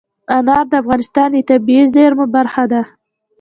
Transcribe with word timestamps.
انار 0.37 0.65
د 0.71 0.73
افغانستان 0.81 1.27
د 1.33 1.37
طبیعي 1.49 1.85
زیرمو 1.93 2.25
برخه 2.35 2.63
ده. 2.71 2.81